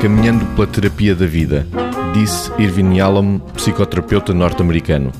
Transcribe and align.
Caminhando 0.00 0.44
pela 0.54 0.66
terapia 0.66 1.14
da 1.14 1.26
vida, 1.26 1.66
disse 2.12 2.52
Irvin 2.58 2.96
Yalom, 2.96 3.38
psicoterapeuta 3.54 4.34
norte-americano. 4.34 5.10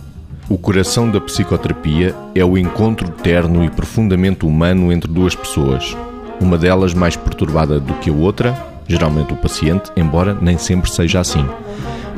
O 0.49 0.59
coração 0.59 1.11
da 1.11 1.21
psicoterapia 1.21 2.15
é 2.35 2.45
o 2.45 2.59
encontro 2.59 3.09
terno 3.09 3.65
e 3.65 3.71
profundamente 3.71 4.45
humano 4.45 4.93
entre 4.93 5.11
duas 5.11 5.35
pessoas, 5.35 5.97
uma 6.41 6.59
delas 6.59 6.95
mais 6.95 7.17
perturbada 7.17 7.81
do 7.81 7.95
que 7.95 8.11
a 8.11 8.13
outra, 8.13 8.55
geralmente 8.87 9.33
o 9.33 9.37
paciente, 9.37 9.91
embora 9.97 10.37
nem 10.41 10.59
sempre 10.59 10.91
seja 10.91 11.21
assim. 11.21 11.45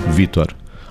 Vitor, 0.08 0.48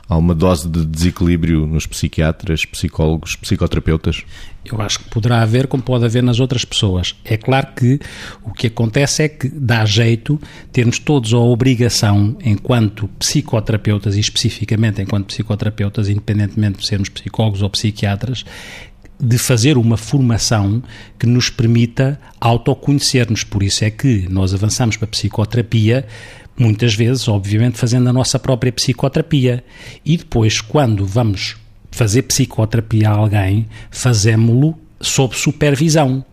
há 0.10 0.16
uma 0.18 0.34
dose 0.34 0.68
de 0.68 0.86
desequilíbrio 0.86 1.66
nos 1.68 1.86
psiquiatras, 1.86 2.66
psicólogos, 2.66 3.36
psicoterapeutas? 3.36 4.24
Eu 4.64 4.82
acho 4.82 5.00
que 5.00 5.10
poderá 5.10 5.42
haver, 5.42 5.68
como 5.68 5.82
pode 5.82 6.06
haver 6.06 6.22
nas 6.22 6.40
outras 6.40 6.66
pessoas. 6.66 7.16
É 7.24 7.38
claro 7.38 7.68
que 7.76 8.00
o 8.44 8.52
que 8.52 8.68
acontece 8.68 9.24
é 9.24 9.30
que 9.30 9.48
dá 9.48 9.86
jeito 9.86 10.40
termos 10.72 11.00
todos 11.00 11.34
a 11.34 11.38
obrigação, 11.38 12.38
enquanto 12.44 13.08
psicoterapeutas 13.20 14.16
e 14.16 14.20
especificamente 14.20 15.02
enquanto 15.02 15.28
psicoterapeutas, 15.28 16.10
independentemente 16.10 16.80
de 16.80 16.88
sermos 16.88 17.10
psicólogos 17.10 17.62
ou 17.62 17.70
psiquiatras, 17.70 18.44
de 19.20 19.38
fazer 19.38 19.78
uma 19.78 19.98
formação 19.98 20.84
que 21.18 21.26
nos 21.26 21.50
permita 21.50 22.20
autoconhecer-nos. 22.40 23.44
Por 23.44 23.64
isso 23.64 23.84
é 23.84 23.90
que 23.90 24.28
nós 24.30 24.54
avançamos 24.54 24.96
para 24.98 25.06
a 25.06 25.10
psicoterapia 25.10 26.06
muitas 26.58 26.96
vezes, 26.96 27.28
obviamente, 27.28 27.78
fazendo 27.78 28.10
a 28.10 28.14
nossa 28.14 28.40
própria 28.40 28.72
psicoterapia. 28.72 29.64
E 30.04 30.18
depois, 30.18 30.60
quando 30.60 31.06
vamos 31.06 31.56
fazer 31.92 32.24
psicoterapia 32.24 33.10
a 33.10 33.14
alguém, 33.14 33.68
fazemos-lo 33.92 34.78
sob 35.00 35.36
supervisão. 35.36 36.26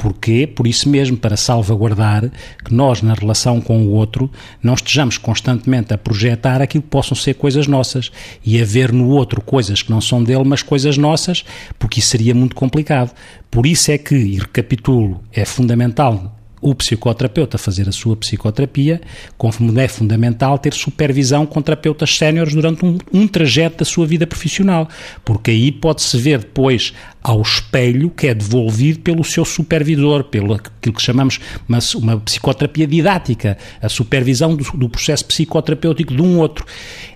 Porquê? 0.00 0.46
Por 0.46 0.66
isso 0.66 0.88
mesmo, 0.88 1.18
para 1.18 1.36
salvaguardar 1.36 2.30
que 2.64 2.72
nós, 2.72 3.02
na 3.02 3.12
relação 3.12 3.60
com 3.60 3.82
o 3.82 3.90
outro, 3.90 4.30
não 4.62 4.72
estejamos 4.72 5.18
constantemente 5.18 5.92
a 5.92 5.98
projetar 5.98 6.62
aquilo 6.62 6.82
que 6.82 6.88
possam 6.88 7.14
ser 7.14 7.34
coisas 7.34 7.66
nossas 7.66 8.10
e 8.42 8.60
a 8.60 8.64
ver 8.64 8.92
no 8.92 9.08
outro 9.08 9.42
coisas 9.42 9.82
que 9.82 9.90
não 9.90 10.00
são 10.00 10.24
dele, 10.24 10.44
mas 10.44 10.62
coisas 10.62 10.96
nossas, 10.96 11.44
porque 11.78 12.00
isso 12.00 12.08
seria 12.08 12.34
muito 12.34 12.56
complicado. 12.56 13.14
Por 13.50 13.66
isso 13.66 13.90
é 13.90 13.98
que, 13.98 14.14
e 14.14 14.38
recapitulo, 14.38 15.20
é 15.34 15.44
fundamental 15.44 16.39
o 16.60 16.74
psicoterapeuta 16.74 17.56
fazer 17.56 17.88
a 17.88 17.92
sua 17.92 18.16
psicoterapia, 18.16 19.00
como 19.38 19.78
é 19.80 19.88
fundamental 19.88 20.58
ter 20.58 20.74
supervisão 20.74 21.46
com 21.46 21.62
terapeutas 21.62 22.16
séniores 22.16 22.54
durante 22.54 22.84
um, 22.84 22.98
um, 23.12 23.26
trajeto 23.26 23.78
da 23.78 23.84
sua 23.84 24.06
vida 24.06 24.26
profissional, 24.26 24.88
porque 25.24 25.50
aí 25.50 25.72
pode-se 25.72 26.18
ver 26.18 26.40
depois 26.40 26.92
ao 27.22 27.40
espelho 27.40 28.10
que 28.10 28.26
é 28.26 28.34
devolvido 28.34 29.00
pelo 29.00 29.24
seu 29.24 29.44
supervisor, 29.44 30.24
pelo 30.24 30.54
aquilo 30.54 30.94
que 30.94 31.02
chamamos 31.02 31.40
uma, 31.68 31.78
uma 31.96 32.20
psicoterapia 32.20 32.86
didática, 32.86 33.56
a 33.80 33.88
supervisão 33.88 34.54
do, 34.54 34.64
do, 34.76 34.88
processo 34.88 35.24
psicoterapêutico 35.24 36.14
de 36.14 36.22
um 36.22 36.38
outro. 36.38 36.64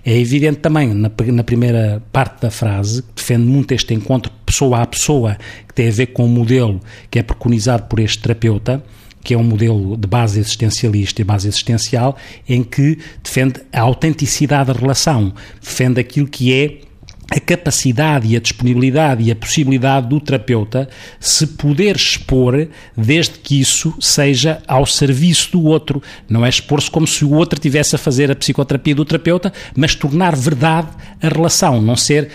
É 0.03 0.17
evidente 0.17 0.57
também, 0.57 0.93
na, 0.93 1.11
na 1.33 1.43
primeira 1.43 2.01
parte 2.11 2.41
da 2.41 2.51
frase, 2.51 3.01
que 3.01 3.15
defende 3.15 3.45
muito 3.45 3.73
este 3.73 3.93
encontro 3.93 4.31
pessoa 4.45 4.81
a 4.81 4.85
pessoa, 4.85 5.37
que 5.67 5.73
tem 5.73 5.87
a 5.87 5.91
ver 5.91 6.07
com 6.07 6.25
o 6.25 6.29
modelo 6.29 6.79
que 7.09 7.19
é 7.19 7.23
preconizado 7.23 7.83
por 7.83 7.99
este 7.99 8.19
terapeuta, 8.19 8.83
que 9.25 9.33
é 9.33 9.37
um 9.37 9.43
modelo 9.43 9.97
de 9.97 10.07
base 10.07 10.39
existencialista 10.39 11.19
e 11.19 11.25
base 11.25 11.47
existencial, 11.47 12.15
em 12.47 12.63
que 12.63 12.99
defende 13.23 13.59
a 13.73 13.81
autenticidade 13.81 14.71
da 14.71 14.79
relação, 14.79 15.33
defende 15.59 15.99
aquilo 15.99 16.27
que 16.27 16.53
é 16.53 16.81
a 17.31 17.39
capacidade 17.39 18.27
e 18.27 18.35
a 18.35 18.39
disponibilidade 18.39 19.23
e 19.23 19.31
a 19.31 19.35
possibilidade 19.35 20.07
do 20.07 20.19
terapeuta 20.19 20.87
se 21.19 21.47
poder 21.47 21.95
expor 21.95 22.67
desde 22.95 23.39
que 23.39 23.59
isso 23.59 23.95
seja 23.99 24.61
ao 24.67 24.85
serviço 24.85 25.53
do 25.53 25.63
outro. 25.63 26.03
Não 26.29 26.45
é 26.45 26.49
expor-se 26.49 26.91
como 26.91 27.07
se 27.07 27.25
o 27.25 27.33
outro 27.33 27.59
tivesse 27.59 27.95
a 27.95 27.99
fazer 27.99 28.29
a 28.29 28.35
psicoterapia 28.35 28.93
do 28.93 29.03
terapeuta, 29.03 29.51
mas 29.75 29.95
tornar 29.95 30.35
verdade 30.35 30.89
a 31.19 31.27
relação, 31.27 31.81
não 31.81 31.95
ser 31.95 32.29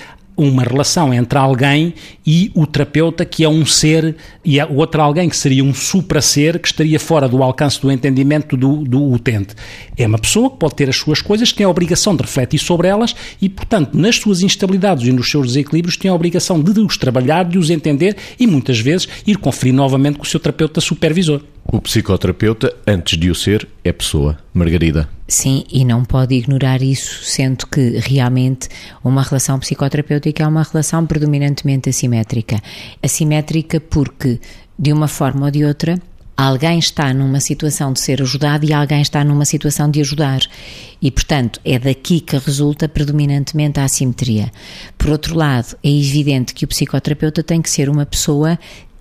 uma 0.45 0.62
relação 0.62 1.12
entre 1.12 1.39
alguém 1.39 1.95
e 2.27 2.51
o 2.55 2.67
terapeuta, 2.67 3.25
que 3.25 3.45
é 3.45 3.49
um 3.49 3.67
ser, 3.67 4.17
e 4.45 4.61
o 4.62 4.77
outro 4.77 5.03
alguém 5.03 5.28
que 5.28 5.37
seria 5.37 5.62
um 5.62 5.75
supra-ser, 5.75 6.59
que 6.59 6.69
estaria 6.69 6.99
fora 6.99 7.28
do 7.28 7.43
alcance 7.43 7.81
do 7.81 7.91
entendimento 7.91 8.56
do, 8.56 8.84
do 8.84 9.12
utente. 9.12 9.55
É 9.97 10.06
uma 10.06 10.19
pessoa 10.19 10.51
que 10.51 10.56
pode 10.56 10.75
ter 10.75 10.89
as 10.89 10.97
suas 10.97 11.21
coisas, 11.21 11.53
tem 11.53 11.67
a 11.67 11.69
obrigação 11.69 12.17
de 12.17 12.23
refletir 12.23 12.59
sobre 12.59 12.89
elas 12.89 13.15
e, 13.41 13.49
portanto, 13.49 13.95
nas 13.97 14.17
suas 14.17 14.43
instabilidades 14.43 15.06
e 15.06 15.12
nos 15.12 15.31
seus 15.31 15.49
desequilíbrios, 15.49 15.97
tem 15.97 16.11
a 16.11 16.15
obrigação 16.15 16.61
de 16.61 16.81
os 16.81 16.97
trabalhar, 16.97 17.45
de 17.45 17.59
os 17.59 17.69
entender 17.69 18.17
e, 18.39 18.47
muitas 18.47 18.78
vezes, 18.78 19.09
ir 19.27 19.37
conferir 19.37 19.75
novamente 19.75 20.17
com 20.17 20.25
o 20.25 20.27
seu 20.27 20.41
terapeuta 20.41 20.81
supervisor. 20.81 21.43
O 21.72 21.81
psicoterapeuta, 21.81 22.75
antes 22.84 23.16
de 23.16 23.31
o 23.31 23.34
ser, 23.34 23.69
é 23.84 23.92
pessoa. 23.92 24.36
Margarida. 24.53 25.08
Sim, 25.28 25.64
e 25.70 25.84
não 25.84 26.04
pode 26.04 26.34
ignorar 26.34 26.82
isso, 26.82 27.22
sendo 27.22 27.64
que 27.69 28.00
realmente 28.00 28.69
uma 29.04 29.22
relação 29.22 29.56
psicoterapêutica 29.60 30.42
é 30.42 30.47
uma 30.48 30.64
relação 30.64 31.06
predominantemente 31.06 31.88
assimétrica. 31.88 32.60
Assimétrica 33.00 33.78
porque, 33.78 34.41
de 34.76 34.92
uma 34.92 35.06
forma 35.06 35.44
ou 35.44 35.50
de 35.53 35.64
outra, 35.64 35.97
alguém 36.36 36.80
está 36.80 37.14
numa 37.14 37.38
situação 37.38 37.92
de 37.92 38.00
ser 38.00 38.20
ajudado 38.20 38.64
e 38.64 38.72
alguém 38.72 39.00
está 39.00 39.22
numa 39.22 39.44
situação 39.44 39.88
de 39.88 40.00
ajudar. 40.00 40.41
E, 41.00 41.09
portanto, 41.09 41.60
é 41.64 41.78
daqui 41.78 42.19
que 42.19 42.36
resulta 42.36 42.88
predominantemente 42.88 43.78
a 43.78 43.84
assimetria. 43.84 44.50
Por 44.98 45.10
outro 45.10 45.36
lado, 45.36 45.76
é 45.84 45.88
evidente 45.88 46.53
que 46.53 46.64
o 46.64 46.69
psicoterapeuta 46.69 47.44
tem 47.44 47.62
que 47.62 47.70
ser 47.70 47.88
uma 47.88 48.04
pessoa 48.04 48.59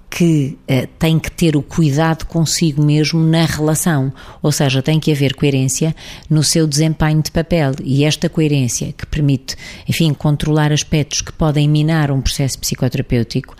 que 0.10 0.58
uh, 0.70 0.88
tem 0.98 1.20
que 1.20 1.30
ter 1.30 1.56
o 1.56 1.62
cuidado 1.62 2.26
consigo 2.26 2.84
mesmo 2.84 3.20
na 3.20 3.46
relação, 3.46 4.12
ou 4.42 4.52
seja, 4.52 4.82
tem 4.82 5.00
que 5.00 5.12
haver 5.12 5.36
coerência 5.36 5.96
no 6.30 6.44
seu 6.44 6.66
desempenho 6.66 7.22
de 7.22 7.32
papel. 7.32 7.74
E 7.84 8.04
esta 8.04 8.28
coerência 8.28 8.92
que 8.92 9.06
permite, 9.06 9.56
enfim, 9.88 10.14
controlar 10.14 10.74
aspectos 10.74 11.22
que 11.22 11.32
podem 11.32 11.70
minar 11.70 12.12
um 12.12 12.22
processo 12.22 12.58
psicoterapêutico, 12.58 13.56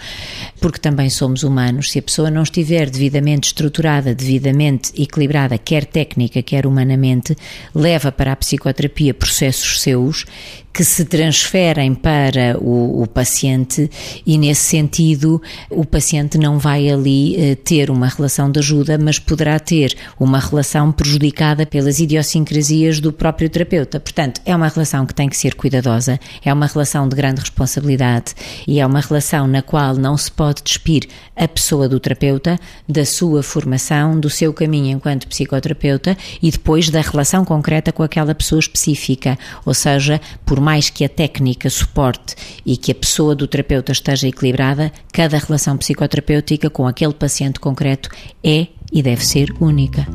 porque 0.60 0.80
também 0.80 1.10
somos 1.10 1.44
humanos, 1.44 1.92
se 1.92 2.00
a 2.00 2.02
pessoa 2.02 2.32
não 2.32 2.44
estiver 2.44 2.90
devidamente 2.90 3.48
estruturada, 3.48 4.16
devidamente 4.16 4.92
equilibrada, 5.00 5.58
quer 5.58 5.86
técnica, 5.86 6.42
quer 6.42 6.66
humanamente, 6.66 7.36
leva 7.76 8.12
para 8.12 8.32
a 8.32 8.36
psicoterapia 8.36 9.14
processos 9.14 9.82
seus 9.82 10.26
que 10.72 10.84
se 10.84 11.04
transferem 11.04 11.94
para 11.94 12.58
o, 12.60 13.02
o, 13.02 13.08
paciente 13.08 13.90
e, 14.26 14.38
nesse 14.38 14.62
sentido, 14.62 15.42
o 15.70 15.84
paciente 15.84 16.38
não 16.38 16.60
vai 16.60 16.90
ali 16.90 17.36
eh, 17.36 17.56
ter 17.56 17.90
uma 17.90 18.08
relação 18.08 18.52
de 18.52 18.60
ajuda, 18.60 18.98
mas 18.98 19.20
poderá 19.20 19.60
ter 19.60 19.96
uma 20.20 20.40
relação 20.40 20.92
prejudicada 20.92 21.66
pelas 21.66 22.00
idiosincrasias 22.00 23.00
do 23.00 23.12
próprio 23.12 23.50
terapeuta. 23.50 24.00
Portanto, 24.00 24.42
é 24.46 24.56
uma 24.56 24.68
relação 24.68 25.06
que 25.06 25.14
tem 25.14 25.28
que 25.28 25.36
ser 25.36 25.56
cuidadosa, 25.56 26.20
é 26.46 26.54
uma 26.54 26.68
relação 26.68 27.10
de 27.10 27.16
grande 27.16 27.42
responsabilidade 27.42 28.34
e 28.68 28.80
é 28.80 28.86
uma 28.86 29.02
relação 29.02 29.48
na 29.48 29.62
qual 29.62 29.96
não 29.96 30.16
se 30.16 30.32
pode 30.32 30.62
despir 30.64 31.08
a 31.36 31.48
pessoa 31.48 31.90
do 31.90 32.00
terapeuta 32.00 32.60
da 32.88 33.06
sua 33.06 33.42
formação, 33.42 34.20
do 34.20 34.30
seu 34.30 34.54
caminho 34.54 34.96
enquanto 34.96 35.28
psicoterapeuta 35.28 36.16
e 36.42 36.52
depois 36.52 36.90
da 36.90 37.02
relação 37.02 37.44
concreta 37.44 37.92
com 37.92 38.04
aquela 38.04 38.36
pessoa 38.36 38.60
específica, 38.60 39.38
ou 39.66 39.74
seja, 39.74 40.22
por 40.46 40.60
por 40.60 40.64
mais 40.70 40.88
que 40.88 41.04
a 41.04 41.10
técnica 41.10 41.68
suporte 41.68 42.36
e 42.64 42.78
que 42.78 42.92
a 42.92 42.96
pessoa 42.96 43.34
do 43.34 43.48
terapeuta 43.48 43.92
esteja 43.92 44.28
equilibrada, 44.28 44.92
cada 45.12 45.40
relação 45.40 45.76
psicoterapêutica 45.76 46.70
com 46.70 46.86
aquele 46.86 47.14
paciente 47.14 47.60
concreto 47.60 48.08
é 48.44 48.68
e 48.94 49.02
deve 49.02 49.26
ser 49.26 49.52
única. 49.60 50.06